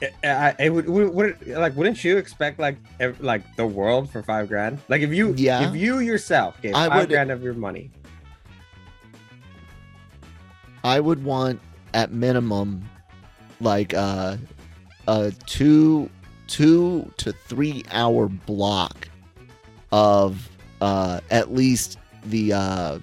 [0.00, 4.10] it, I, it would, would, would like wouldn't you expect like ev- like the world
[4.10, 4.78] for five grand?
[4.88, 5.68] Like if you Yeah.
[5.68, 7.90] if you yourself gave I five would- grand of your money,
[10.84, 11.60] I would want
[11.94, 12.84] at minimum
[13.60, 14.36] like uh,
[15.08, 16.10] a two
[16.46, 19.08] two to three hour block
[19.92, 20.48] of
[20.80, 22.98] uh, at least the uh,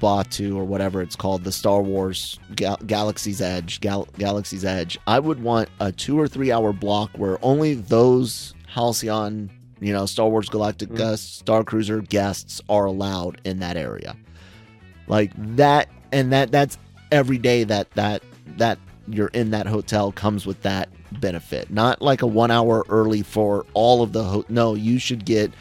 [0.00, 4.98] Batuu or whatever it's called, the Star Wars Gal- Galaxy's Edge, Gal- Galaxy's Edge.
[5.06, 10.06] I would want a two or three hour block where only those Halcyon, you know,
[10.06, 11.18] Star Wars Galactica, Mm.
[11.18, 14.16] Star Cruiser guests are allowed in that area.
[15.08, 16.78] Like that, and that that's
[17.10, 18.22] every day that that
[18.56, 20.88] that you're in that hotel comes with that
[21.20, 21.70] benefit.
[21.70, 24.74] Not like a one hour early for all of the ho- no.
[24.74, 25.52] You should get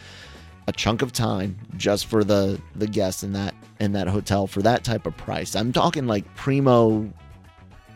[0.68, 4.62] a chunk of time just for the the guests in that in that hotel for
[4.62, 5.56] that type of price.
[5.56, 7.12] I'm talking like primo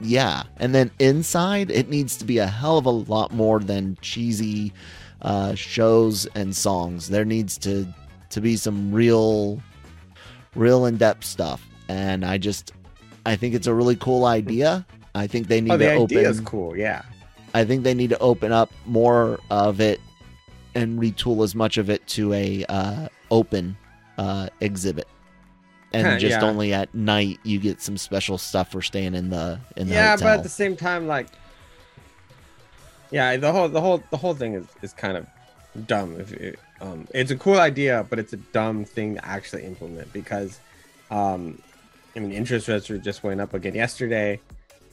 [0.02, 0.44] yeah.
[0.58, 4.74] And then inside it needs to be a hell of a lot more than cheesy
[5.22, 7.10] uh, shows and songs.
[7.10, 7.88] There needs to
[8.30, 9.62] to be some real
[10.56, 11.66] real in-depth stuff.
[11.88, 12.74] And I just
[13.26, 14.86] I think it's a really cool idea.
[15.14, 16.76] I think they need Oh, the to idea open is cool.
[16.76, 17.04] Yeah.
[17.54, 20.02] I think they need to open up more of it
[20.76, 23.78] and retool as much of it to a uh, open
[24.18, 25.08] uh, exhibit.
[25.94, 26.46] And just yeah.
[26.46, 30.12] only at night you get some special stuff for staying in the in the yeah,
[30.12, 30.28] hotel.
[30.28, 31.28] but at the same time, like,
[33.12, 35.26] yeah, the whole the whole the whole thing is is kind of
[35.88, 36.20] dumb.
[36.20, 40.12] If it, um, it's a cool idea, but it's a dumb thing to actually implement
[40.12, 40.60] because,
[41.12, 41.62] um,
[42.14, 44.42] I mean, interest rates are just went up again yesterday.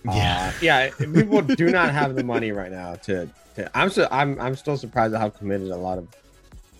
[0.04, 0.52] Yeah.
[0.54, 0.90] uh, yeah.
[0.90, 3.28] People do not have the money right now to.
[3.56, 6.08] to I'm so I'm I'm still surprised at how committed a lot of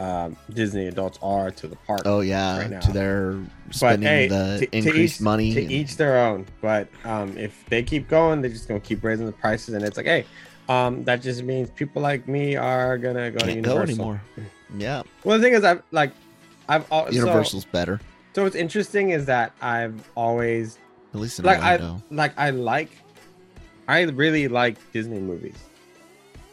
[0.00, 2.02] um, Disney adults are to the park.
[2.06, 3.32] oh yeah, right to their
[3.66, 5.54] But spending hey, the to, to increased each, money.
[5.54, 6.46] to and- each their own.
[6.61, 9.96] But um, if they keep going, they're just gonna keep raising the prices, and it's
[9.96, 10.24] like, hey,
[10.68, 13.94] um, that just means people like me are gonna go to can't go Universal.
[13.94, 14.22] anymore.
[14.78, 16.12] Yeah, Well, the thing is, I've like,
[16.66, 18.00] I've al- so, Universal's better.
[18.35, 20.78] so what's interesting is that I've always
[21.12, 22.02] At least in like I Orlando.
[22.11, 22.88] like I like,
[23.92, 25.59] I really like Disney movies.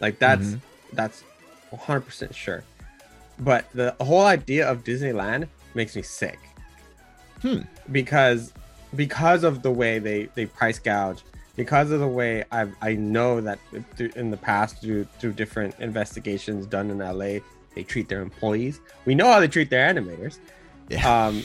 [0.02, 0.60] Like that's Mhm.
[0.94, 1.24] that's
[1.72, 2.64] 100 percent sure.
[3.40, 6.40] But the whole idea of Disneyland makes me sick.
[7.42, 7.62] Hmm.
[7.92, 8.54] Because
[8.96, 11.22] because of the way they they price gouge,
[11.56, 13.60] because of the way I I know that
[14.16, 17.40] in the past through through different investigations done in LA,
[17.76, 18.82] they treat their employees.
[19.06, 20.38] We know how they treat their animators.
[20.90, 21.08] Yeah.
[21.28, 21.44] Um,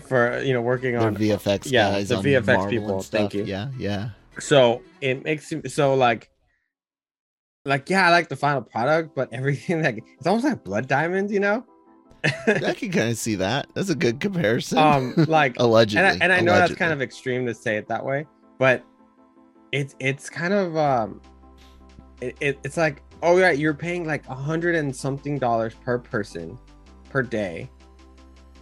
[0.00, 3.44] for you know working Their on VFX yeah, guys, the VFX Marvel people, thank you.
[3.44, 4.10] Yeah, yeah.
[4.38, 6.30] So it makes it so like
[7.64, 11.32] like yeah i like the final product but everything like it's almost like blood diamonds
[11.32, 11.64] you know
[12.46, 13.68] I can kind of see that.
[13.74, 14.78] That's a good comparison.
[14.78, 17.86] um like allegedly, and I, and I know that's kind of extreme to say it
[17.86, 18.26] that way
[18.58, 18.82] but
[19.72, 21.20] it's it's kind of um
[22.20, 25.98] it, it, it's like oh yeah you're paying like a hundred and something dollars per
[25.98, 26.58] person
[27.10, 27.68] per day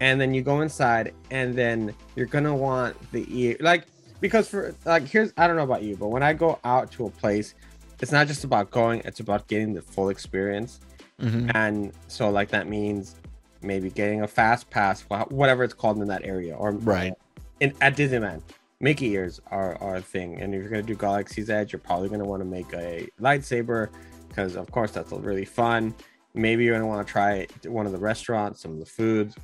[0.00, 3.86] and then you go inside and then you're gonna want the ear like
[4.24, 7.04] because for like here's i don't know about you but when i go out to
[7.04, 7.54] a place
[8.00, 10.80] it's not just about going it's about getting the full experience
[11.20, 11.54] Mhm.
[11.54, 13.16] and so like that means
[13.60, 17.12] maybe getting a fast pass wha- whatever it's called in that area or Right.
[17.60, 18.40] in at disneyland
[18.80, 21.78] mickey ears are, are a thing and if you're going to do galaxy's edge you're
[21.90, 23.90] probably going to want to make a lightsaber
[24.30, 25.94] because of course that's really fun
[26.32, 29.36] maybe you're going to want to try one of the restaurants some of the foods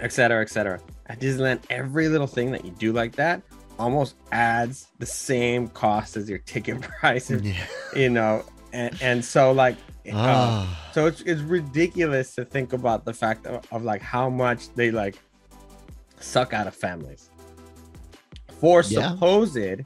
[0.00, 3.40] etc etc at disneyland every little thing that you do like that
[3.78, 7.54] almost adds the same cost as your ticket price Yeah.
[7.94, 10.90] you know and, and so like uh, Ah.
[10.94, 14.90] so it's, it's ridiculous to think about the fact of, of like how much they
[14.90, 15.18] like
[16.18, 17.30] suck out of families
[18.60, 19.10] for Yeah.
[19.12, 19.80] supposed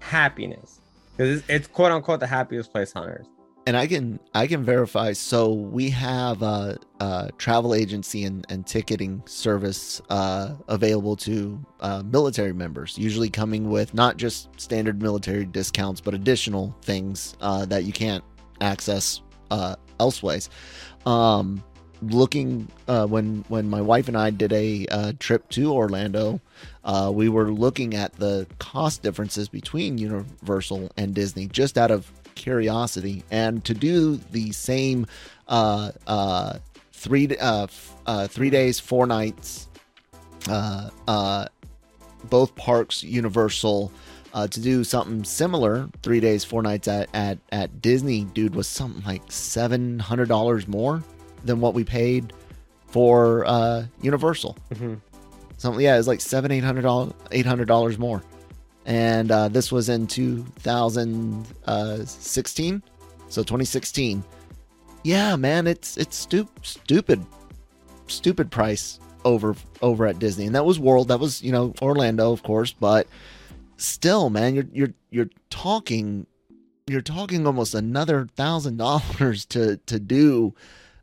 [0.00, 0.80] happiness
[1.16, 3.28] because it's, it's quote unquote the happiest place on earth
[3.66, 5.12] and I can I can verify.
[5.12, 12.02] So we have a, a travel agency and, and ticketing service uh, available to uh,
[12.04, 17.84] military members, usually coming with not just standard military discounts, but additional things uh, that
[17.84, 18.24] you can't
[18.60, 19.20] access
[19.50, 20.48] uh, elseways.
[21.06, 21.62] Um,
[22.02, 26.40] looking uh, when when my wife and I did a uh, trip to Orlando,
[27.12, 33.24] we were looking at the cost differences between Universal and Disney just out of curiosity,
[33.30, 35.06] and to do the same
[35.48, 36.58] uh, uh,
[36.92, 37.66] three uh,
[38.06, 39.68] uh, three days, four nights,
[40.48, 41.46] uh, uh,
[42.24, 43.92] both parks Universal.
[44.32, 48.68] Uh, to do something similar, three days, four nights at, at, at Disney, dude, was
[48.68, 51.02] something like seven hundred dollars more
[51.44, 52.32] than what we paid
[52.86, 54.56] for uh, Universal.
[54.72, 54.94] Mm-hmm.
[55.56, 58.22] Something, yeah, it was like seven, eight hundred dollars, eight hundred dollars more.
[58.86, 62.82] And uh, this was in 2016,
[63.28, 64.24] so 2016.
[65.02, 67.24] Yeah, man, it's it's stu- stupid,
[68.06, 72.32] stupid price over over at Disney, and that was World, that was you know Orlando,
[72.32, 73.06] of course, but
[73.76, 76.26] still, man, you're you're you're talking,
[76.86, 80.54] you're talking almost another thousand dollars to to do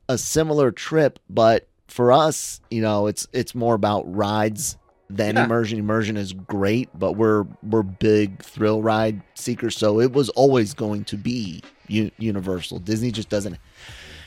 [0.09, 4.77] a similar trip, but for us, you know, it's it's more about rides
[5.09, 5.45] than Yeah.
[5.45, 5.79] immersion.
[5.79, 11.03] Immersion is great, but we're we're big thrill ride seekers, so it was always going
[11.05, 12.79] to be U- Universal.
[12.79, 13.57] Disney just doesn't.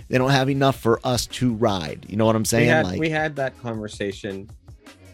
[0.09, 2.07] They don't have enough for us to ride.
[2.09, 2.65] You know what I'm saying?
[2.67, 4.49] we had like, we had that conversation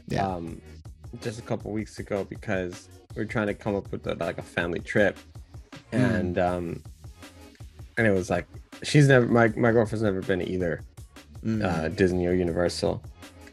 [0.09, 0.27] Yeah.
[0.27, 0.61] um
[1.21, 4.39] just a couple weeks ago because we are trying to come up with a, like
[4.39, 5.17] a family trip
[5.93, 6.83] and um,
[7.97, 8.47] and it was like
[8.83, 10.83] she's never my my girlfriend's never been either
[11.45, 11.63] Mm.
[11.65, 13.01] uh, Disney or Universal,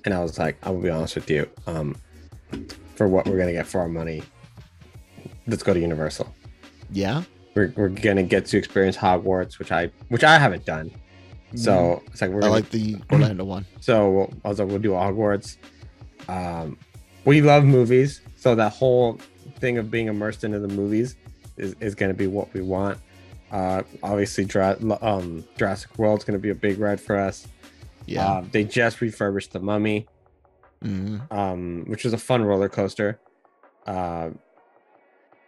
[0.03, 1.95] and I was like, I will be honest with you, um,
[2.95, 4.23] for what we're gonna get for our money,
[5.47, 6.33] let's go to Universal.
[6.91, 7.23] yeah.
[7.55, 10.89] We're, we're gonna get to experience Hogwarts, which I which I haven't done.
[11.55, 12.39] So it's like we're.
[12.39, 13.67] I gonna, like the Orlando one.
[13.79, 15.57] so we'll, I was like, we'll do Hogwarts.
[16.27, 16.79] Um,
[17.25, 19.19] we love movies, so that whole
[19.59, 21.15] thing of being immersed into the movies
[21.57, 22.97] is, is going to be what we want.
[23.51, 27.47] Uh, obviously, Dra- um, Jurassic World's going to be a big ride for us.
[28.07, 28.25] Yeah.
[28.27, 30.07] Uh, they just refurbished the Mummy,
[30.83, 31.31] Mhm.
[31.31, 33.19] um, which was a fun roller coaster.
[33.87, 34.29] Uh,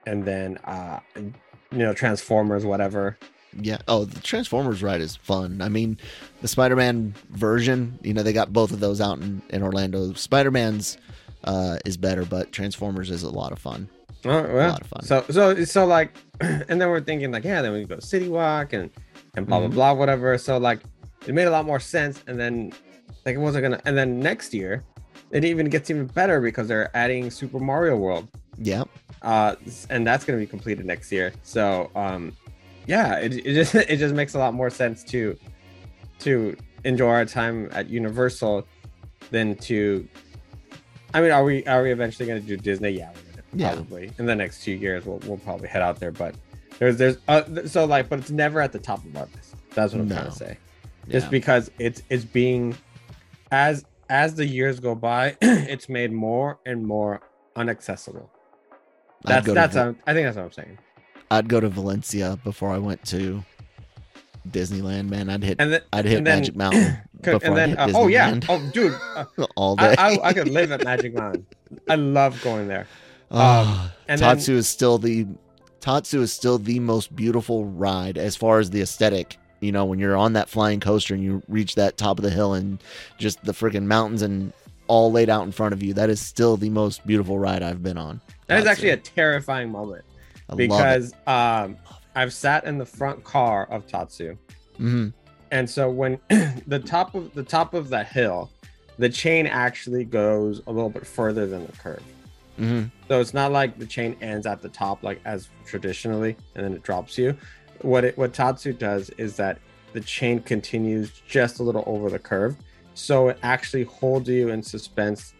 [0.07, 1.33] and then, uh, you
[1.79, 3.17] know, Transformers, whatever.
[3.59, 3.77] Yeah.
[3.87, 5.61] Oh, the Transformers ride is fun.
[5.61, 5.97] I mean,
[6.41, 10.13] the Spider-Man version, you know, they got both of those out in, in Orlando.
[10.13, 10.97] Spider-Man's
[11.45, 13.87] uh, is better, but Transformers is a lot of fun.
[14.25, 15.03] Oh, well, lot of fun.
[15.03, 18.73] So, so, so, like, and then we're thinking like, yeah, then we go City Walk
[18.73, 18.89] and
[19.35, 19.71] and blah Mhm.
[19.71, 20.37] blah blah, whatever.
[20.37, 20.79] So, like,
[21.27, 22.23] it made a lot more sense.
[22.27, 22.73] And then,
[23.25, 23.81] like, it wasn't gonna.
[23.85, 24.83] And then next year,
[25.31, 28.83] it even gets even better because they're adding Super Mario World, Yeah.
[29.21, 29.55] uh,
[29.89, 31.33] and that's gonna be completed next year.
[31.43, 32.35] So, um,
[32.87, 35.37] yeah, it, it just it just makes a lot more sense to
[36.19, 38.65] to enjoy our time at Universal
[39.31, 40.07] than to.
[41.13, 42.89] I mean, are we are we eventually going to do Disney?
[42.91, 43.73] Yeah, we're gonna Yeah.
[43.73, 45.05] probably in the next two years.
[45.05, 46.35] We'll, we'll probably head out there, but
[46.77, 49.55] there's there's uh, so like, but it's never at the top of our list.
[49.73, 50.57] That's what I'm trying to say.
[51.09, 51.29] Just Yeah.
[51.31, 52.75] because it's it's being
[53.51, 57.21] as as the years go by, it's made more and more
[57.55, 58.29] unaccessible.
[59.23, 60.77] That's that's Val- um, I think that's what I'm saying.
[61.31, 63.43] I'd go to Valencia before I went to
[64.49, 65.29] Disneyland, man.
[65.29, 67.95] I'd hit And then I'd hit and then- Magic Mountain before and then I hit
[67.95, 69.95] uh, oh yeah, oh dude, uh, all day.
[69.97, 71.45] I I could live at Magic Mountain.
[71.89, 72.87] I love going there.
[73.31, 75.25] Ah, and then- Tatsu is still the
[75.79, 79.37] Tatsu is still the most beautiful ride as far as the aesthetic.
[79.61, 82.29] You know, when you're on that flying coaster and you reach that top of the
[82.29, 82.83] hill and
[83.17, 84.51] just the freaking mountains and
[84.87, 87.81] all laid out in front of you, that is still the most beautiful ride I've
[87.81, 88.21] been on.
[88.47, 90.03] That is actually a terrifying moment
[90.49, 91.77] I because um,
[92.15, 94.37] I've sat in the front car of Tatsu,
[94.79, 95.13] Mhm.
[95.51, 96.19] and so when
[96.67, 98.51] the top of the top of that hill,
[98.99, 102.03] the chain actually goes a little bit further than the curve.
[102.59, 102.91] Mhm.
[103.07, 106.73] So it's not like the chain ends at the top like as traditionally, and then
[106.73, 107.35] it drops you.
[107.85, 109.59] What it what Tatsu does is that
[109.93, 112.55] the chain continues just a little over the curve,
[112.95, 115.33] so it actually holds you in suspense,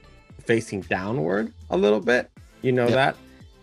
[0.45, 2.29] facing downward a little bit.
[2.61, 2.93] You know Yep.
[2.93, 3.15] that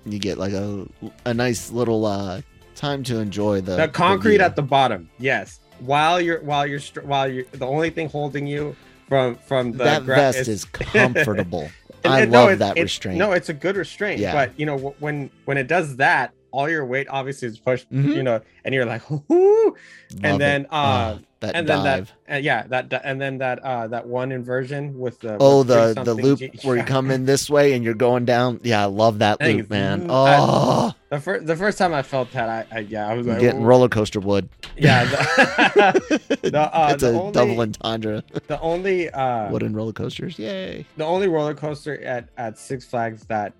[0.05, 0.87] You get like a
[1.25, 2.41] a nice little uh
[2.75, 4.45] time to enjoy the the concrete view.
[4.45, 5.09] at the bottom.
[5.19, 8.75] Yes, while you're while you're while you're the only thing holding you
[9.09, 10.65] from from the that gra- vest is
[10.97, 11.71] comfortable.
[12.05, 13.17] And- I and no, love it- that it- restraint.
[13.19, 14.19] No, it's a good restraint.
[14.19, 14.33] Yeah.
[14.35, 17.91] But you know when when it does that, all your weight obviously is pushed.
[17.93, 18.15] Mhm.
[18.15, 19.65] You know, and you're like, Whoo!
[19.65, 19.77] Love
[20.23, 20.39] and it.
[20.39, 22.13] then uh, Ah, that and then dive.
[22.29, 25.95] that uh, yeah that and then that uh that one inversion with the Oh, the
[26.05, 28.61] the loop G- where you come in this way and you're going down.
[28.63, 30.11] Yeah, I love that I loop, man.
[30.11, 33.27] I- Oh, The first the first time I felt that, I, I yeah I was
[33.27, 34.49] like, getting "Ooh." roller coaster wood.
[34.77, 35.05] yeah.
[35.05, 38.23] The, the, uh, it's the a only, double entendre.
[38.47, 40.39] the only uh Wooden roller coasters.
[40.39, 40.85] Yay!
[40.97, 43.53] the only roller coaster at, at Six Flags that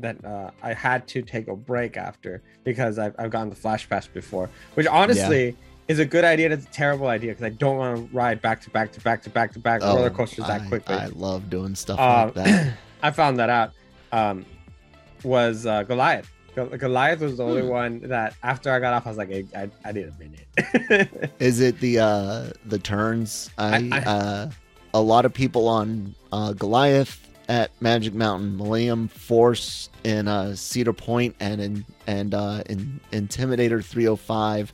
[0.00, 3.88] that uh, I had to take a break after because I've, I've gotten the Flash
[3.88, 5.56] Pass before, which honestly
[5.88, 6.50] is a good idea.
[6.50, 9.22] It's a terrible idea because I don't want to ride back to back to back
[9.22, 10.94] to back to back roller coasters that Oh, I, quickly.
[10.96, 12.74] I love doing stuff Uh, like that.
[13.02, 13.72] I found that out.
[14.12, 14.44] Um,
[15.24, 16.30] was uh, Goliath.
[16.54, 17.68] Goliath was the only Hmm.
[17.68, 21.32] one that after I got off, I was like, I, I, I need a minute.
[21.38, 23.50] Is it the uh the turns?
[23.58, 24.50] I, I- uh
[24.94, 30.92] a lot of people on uh Goliath at Magic Mountain, Millennium Force in uh Cedar
[30.92, 34.72] Point and in and uh in Intimidator 305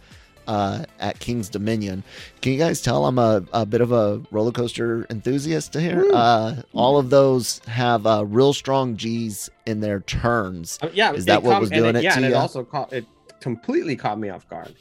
[0.49, 2.03] uh at King's Dominion.
[2.41, 6.09] Can you guys tell I'm a, a bit of a roller coaster enthusiast here?
[6.13, 10.79] Uh all of those have uh real strong G's in their turns.
[10.83, 12.93] Uh, yeah, Is that what caught- was doing it Yeah, to and it also caught
[12.93, 13.05] it
[13.41, 14.75] completely caught me off guard.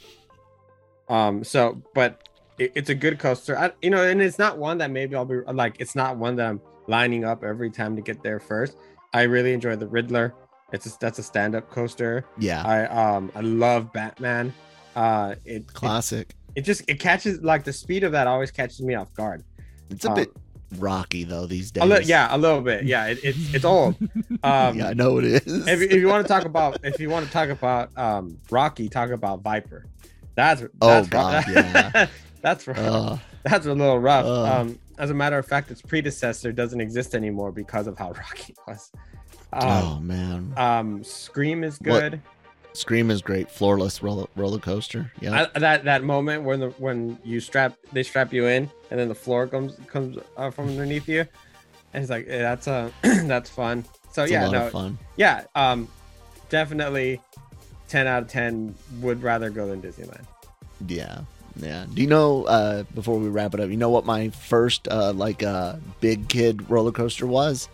[1.09, 2.27] Um, so but
[2.57, 5.25] it, it's a good coaster, I, you know, and it's not one that maybe I'll
[5.25, 8.75] be like, it's not one that I'm lining up every time to get there first.
[9.13, 10.33] I really enjoy the Riddler.
[10.71, 12.25] It's a, that's a stand-up coaster.
[12.37, 12.63] Yeah.
[12.63, 14.53] I um I love Batman.
[14.95, 16.33] Uh, it, it Classic.
[16.55, 19.43] it just it catches like the speed of that always catches me off guard.
[19.89, 20.31] It's a um, bit
[20.77, 21.83] rocky though these days.
[21.83, 22.85] A li- yeah, a little bit.
[22.85, 23.95] Yeah, it, it's it's old.
[24.43, 25.67] Um, yeah, I know it is.
[25.67, 28.89] if, if you want to talk about if you want to talk about um Rocky,
[28.89, 29.85] talk about Viper.
[30.35, 31.47] That's Oh, that's God, rough.
[31.55, 32.07] yeah.
[32.41, 32.77] that's rough.
[32.79, 33.17] Uh,
[33.49, 34.25] that's a little rough.
[34.25, 34.43] uh.
[34.61, 38.53] um, as a matter of fact, its predecessor doesn't exist anymore because of how Rocky
[38.53, 38.91] it was.
[39.53, 40.53] oh Um, man.
[40.57, 42.21] um Scream is What- good.
[42.73, 43.49] Scream is great.
[43.49, 45.11] Floorless roller, roller coaster.
[45.19, 45.47] Yeah.
[45.53, 49.09] I, that that moment when the when you strap they strap you in and then
[49.09, 51.25] the floor comes comes uh, from underneath you,
[51.93, 53.83] and it's like eh, that's uh that's fun.
[54.13, 54.97] So It's yeah, a lot no, of fun.
[55.17, 55.89] yeah, um,
[56.47, 57.19] definitely,
[57.89, 60.23] ten out of ten would rather go than Disneyland.
[60.87, 61.21] Yeah.
[61.55, 61.85] Yeah.
[61.93, 65.13] Do you know uh before we wrap it up, you know what my first uh
[65.13, 67.67] like uh big kid roller coaster was?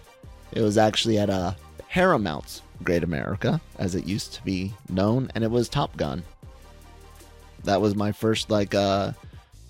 [0.51, 1.53] It was actually at uh
[1.89, 6.23] Paramount's Great America, as it used to be known, and it was Top Gun.
[7.63, 9.11] That was my first like uh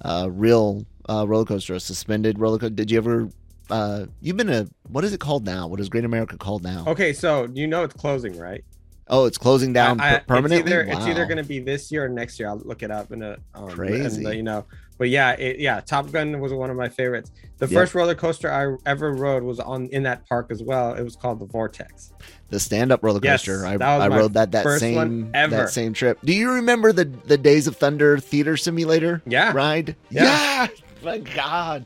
[0.01, 2.75] uh real uh roller coaster, a suspended roller coaster.
[2.75, 3.29] Did you ever
[3.69, 5.67] uh you've been a what is it called now?
[5.67, 6.85] What is Great America called now?
[6.87, 8.63] Okay, so you know it's closing, right?
[9.09, 10.71] Oh, it's closing down I- I- permanently.
[10.71, 12.49] It's either, it's either going to be this year or next year.
[12.49, 14.17] I'll look it up in a um, Crazy.
[14.17, 14.65] and, uh, you know.
[14.97, 17.31] But yeah, it, yeah, Top Gun was one of my favorites.
[17.59, 17.73] The Yep.
[17.73, 20.93] first roller coaster I ever rode was on in that park as well.
[20.95, 22.13] It was called the Vortex.
[22.49, 23.65] the stand-up roller Yes, coaster.
[23.65, 26.17] I, was I my rode that that same that same trip.
[26.23, 29.51] Do you remember the the Days of Thunder theater simulator Yeah.
[29.53, 29.95] ride?
[30.09, 30.67] Yeah.
[31.03, 31.85] My God.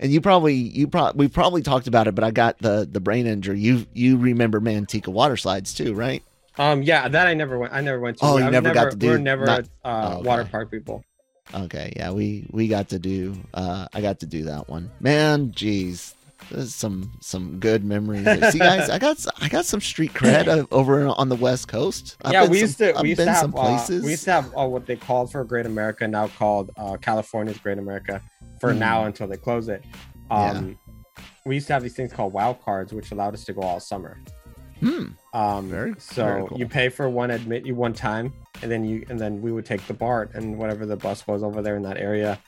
[0.00, 3.00] And you probably you probably we probably talked about it, but I got the the
[3.00, 3.60] brain injury.
[3.60, 6.24] You you remember Manteca water slides too, right?
[6.58, 7.72] Um, yeah, that I never went.
[7.72, 8.24] I never went to.
[8.24, 10.28] Oh, you I've never got to do- We're never not- uh, oh, okay.
[10.28, 11.04] water park people.
[11.54, 14.90] Okay, yeah, we we got to do uh I got to do that one.
[15.00, 16.14] Man, jeez,
[16.66, 18.24] some some good memories.
[18.52, 22.16] See, guys, I got I got some street cred over on the West Coast.
[22.22, 22.94] I've yeah, we some- used to.
[22.96, 23.36] I've We used to have.
[23.40, 26.70] some Uh, we used to have uh, what they called for Great America, now called
[26.76, 28.20] uh, California's Great America,
[28.60, 28.78] for Hmm.
[28.80, 29.82] now until they close it.
[30.30, 30.78] Um,
[31.46, 33.80] we used to have these things called wild cards, which allowed us to go all
[33.80, 34.20] summer.
[34.80, 35.06] Hmm.
[35.34, 36.58] Um, Very- so very cool.
[36.58, 39.64] you pay for one admit you one time, and then you and then we would
[39.66, 42.38] take the BART and whatever the bus was over there in that area,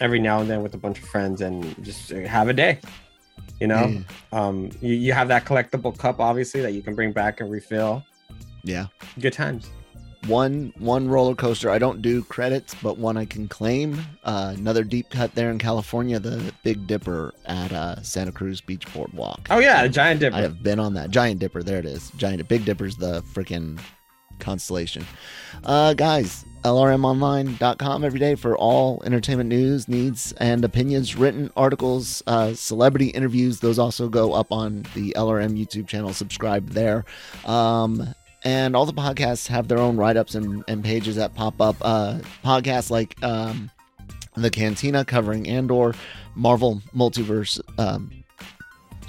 [0.00, 2.78] every now and then with a bunch of friends and just have a day.
[3.60, 4.00] You know, Yeah.
[4.32, 8.02] um, you, you have that collectible cup obviously that you can bring back and refill.
[8.64, 8.86] Yeah.
[9.18, 9.70] Good times.
[10.26, 13.98] One one roller coaster i don't do credits but one i can claim.
[14.24, 18.92] Uh, another deep cut there in california the big dipper at uh, santa cruz beach
[18.92, 19.46] boardwalk.
[19.50, 20.36] Oh yeah, a giant dipper.
[20.36, 21.10] i have been on that.
[21.10, 22.10] Giant dipper there it is.
[22.16, 23.80] Giant big dipper's the freaking
[24.38, 25.06] constellation.
[25.64, 32.52] Uh, guys lrmonline.com every day for all entertainment news needs and opinions written articles uh,
[32.54, 33.60] celebrity interviews.
[33.60, 36.12] Those also go up on the lrm youtube channel.
[36.12, 37.04] Subscribe there.
[37.46, 41.76] Um, and all the podcasts have their own write-ups and, and pages that pop up.
[41.80, 43.70] Uh, podcasts like um,
[44.36, 45.94] the cantina covering andor
[46.34, 48.10] marvel multiverse um,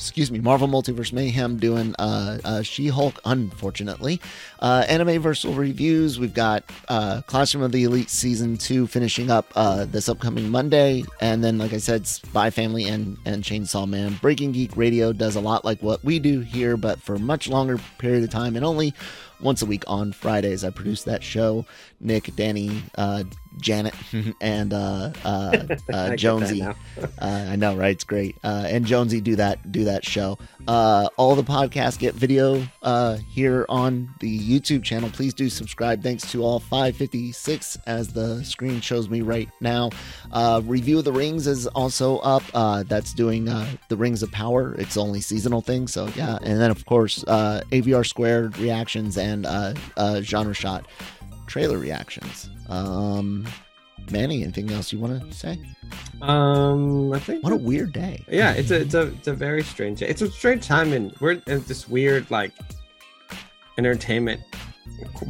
[0.02, 4.20] excuse me, Marvel Multiverse Mayhem doing uh, uh, She Hulk, unfortunately.
[4.60, 6.20] Uh, Anime Versal reviews.
[6.20, 11.04] We've got uh, Classroom of the Elite Season 2 finishing up uh, this upcoming Monday.
[11.22, 14.18] And then, like I said, Spy Family and, and Chainsaw Man.
[14.22, 17.48] Breaking Geek Radio does a lot like what we do here, but for a much
[17.48, 18.96] longer period of time and only
[19.40, 20.64] once a week on Fridays.
[20.64, 21.66] I produce that show.
[22.00, 23.24] Nick, Danny, uh,
[23.58, 23.94] Janet,
[24.42, 26.66] and uh, uh, uh, I get that Jonesy.
[27.20, 27.92] Uh, I know, right?
[27.92, 28.36] It's great.
[28.44, 30.38] Uh, and Jonesy do that do that show.
[30.68, 35.10] Uh, all the podcasts get video uh, here on the YouTube channel.
[35.10, 36.04] Please do subscribe.
[36.04, 39.90] Thanks to all 556, as the screen shows me right now.
[40.32, 42.44] Uh, Review of the Rings is also up.
[42.54, 44.76] Uh, that's doing uh, the Rings of Power.
[44.76, 46.38] It's only seasonal thing, so yeah.
[46.42, 50.88] And then of course uh, AVR squared reactions and uh, uh, genre shot
[51.52, 52.50] trailer reactions.
[52.70, 53.46] Um,
[54.10, 55.60] Manny, anything else you want to say?
[56.22, 58.24] Um, I think What a weird day.
[58.30, 60.02] yeah, it's a it's a it's a very strange.
[60.02, 62.54] It's a strange time, and we're in this weird like
[63.78, 64.42] entertainment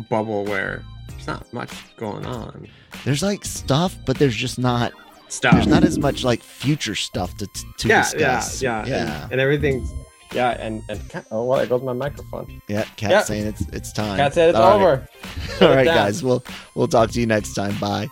[0.10, 2.68] bubble where there's not much going on.
[3.04, 4.94] There's like stuff, but there's just not.
[5.28, 5.54] Stuff.
[5.54, 7.48] There's not as much like future stuff to
[7.80, 8.62] to yeah, discuss.
[8.62, 9.24] yeah, yeah, yeah.
[9.24, 9.90] and, and everything's
[10.34, 12.62] yeah, and and cat, oh, well, there goes my microphone.
[12.68, 13.24] Yeah, Cat Yeah.
[13.24, 14.18] saying it's it's time.
[14.18, 14.82] Cat said it's All right.
[14.82, 15.08] over.
[15.62, 15.96] All it right, down.
[15.96, 16.24] guys.
[16.24, 16.44] We'll
[16.76, 17.78] we'll talk to you next time.
[17.80, 18.08] Bye.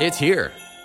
[0.00, 0.52] It's here.